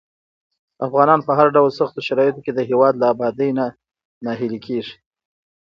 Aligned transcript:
افغانان 0.85 1.19
په 1.27 1.31
هر 1.37 1.47
ډول 1.55 1.71
سختو 1.79 1.99
شرايطو 2.07 2.43
کې 2.45 2.51
د 2.53 2.59
هېواد 2.69 2.93
له 3.01 3.05
ابادۍ 3.13 3.49
نه 3.59 3.65
ناهیلي 4.25 4.59
کېږي. 4.67 4.95